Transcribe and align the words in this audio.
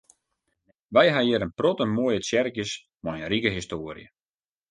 Wy 0.95 1.07
ha 1.15 1.19
hjir 1.25 1.45
in 1.45 1.51
protte 1.59 1.85
moaie 1.95 2.19
tsjerkjes 2.21 2.71
mei 3.05 3.19
in 3.23 3.29
rike 3.31 3.49
histoarje. 3.55 4.07